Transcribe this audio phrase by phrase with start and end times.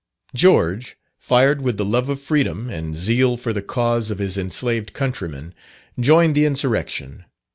[0.33, 4.93] George, fired with the love of freedom, and zeal for the cause of his enslaved
[4.93, 5.53] countrymen,
[5.99, 7.25] joined the insurrection.